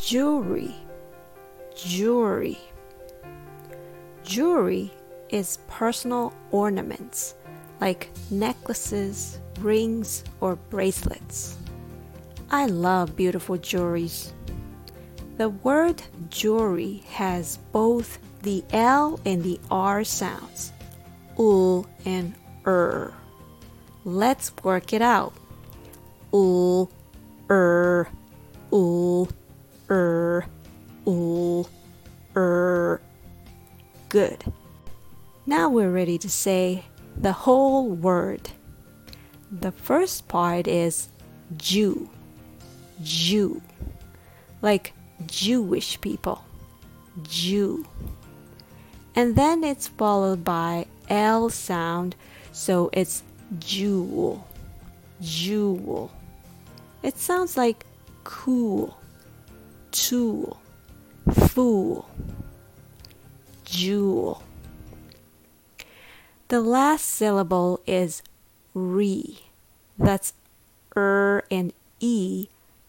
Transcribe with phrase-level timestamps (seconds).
[0.00, 0.74] jewelry,
[1.76, 2.58] jewelry.
[4.24, 4.90] Jewelry
[5.28, 7.34] is personal ornaments
[7.80, 11.56] like necklaces, rings, or bracelets.
[12.50, 14.32] I love beautiful jewelries.
[15.36, 20.72] The word jewelry has both the L and the R sounds,
[21.38, 22.34] ul and
[22.66, 23.14] er.
[24.04, 25.34] Let's work it out.
[26.32, 26.90] Ul,
[27.50, 27.89] er,
[32.36, 33.00] er.
[34.08, 34.44] Good.
[35.46, 36.84] Now we're ready to say
[37.16, 38.50] the whole word.
[39.50, 41.08] The first part is
[41.56, 42.08] Jew,
[43.02, 43.60] Jew,
[44.62, 44.92] like
[45.26, 46.44] Jewish people,
[47.22, 47.86] Jew.
[49.14, 52.14] And then it's followed by L sound,
[52.52, 53.24] so it's
[53.58, 54.46] jewel,
[55.20, 56.12] jewel.
[57.02, 57.84] It sounds like
[58.22, 58.96] cool,
[59.90, 60.60] tool,
[61.32, 62.08] fool,
[63.64, 64.42] jewel.
[66.48, 68.22] The last syllable is
[68.74, 69.38] re.
[69.98, 70.32] That's
[70.96, 72.48] er and e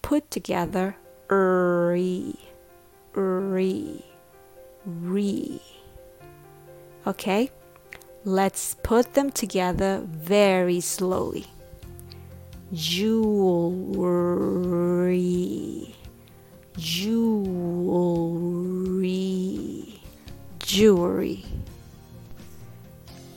[0.00, 0.96] put together,
[1.28, 2.34] re,
[3.12, 4.04] re,
[4.86, 5.62] re.
[7.06, 7.50] Okay,
[8.24, 11.46] let's put them together very slowly.
[12.72, 14.02] Jewelry,
[20.62, 21.44] jewelry.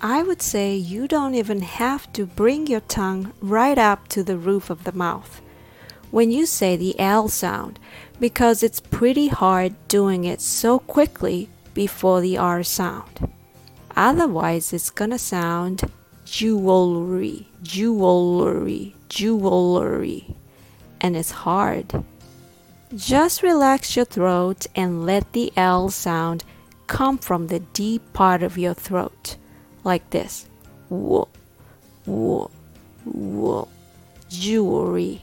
[0.01, 4.37] I would say you don't even have to bring your tongue right up to the
[4.37, 5.41] roof of the mouth
[6.11, 7.79] when you say the L sound
[8.19, 13.31] because it's pretty hard doing it so quickly before the R sound.
[13.95, 15.91] Otherwise, it's gonna sound
[16.23, 20.35] jewelry, jewelry, jewelry,
[21.01, 22.03] and it's hard.
[22.95, 26.43] Just relax your throat and let the L sound
[26.87, 29.37] come from the deep part of your throat
[29.83, 30.47] like this.
[30.89, 31.27] Whoa,
[32.05, 32.49] whoa,
[33.05, 33.67] whoa.
[34.29, 35.21] Jewelry,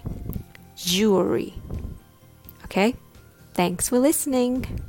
[0.77, 1.55] jewelry.
[2.65, 2.95] Okay?
[3.55, 4.81] Thanks for listening.